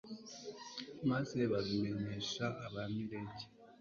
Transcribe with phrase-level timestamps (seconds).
[1.09, 3.45] maze babimenyesha abimeleki